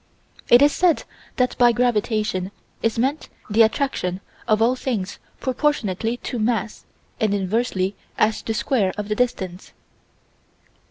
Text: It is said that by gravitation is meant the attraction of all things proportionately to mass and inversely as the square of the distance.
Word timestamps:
It 0.49 0.63
is 0.63 0.71
said 0.71 1.03
that 1.35 1.55
by 1.59 1.71
gravitation 1.71 2.49
is 2.81 2.97
meant 2.97 3.29
the 3.51 3.61
attraction 3.61 4.19
of 4.47 4.59
all 4.59 4.75
things 4.75 5.19
proportionately 5.39 6.17
to 6.25 6.39
mass 6.39 6.85
and 7.19 7.35
inversely 7.35 7.95
as 8.17 8.41
the 8.41 8.55
square 8.55 8.93
of 8.97 9.09
the 9.09 9.15
distance. 9.15 9.73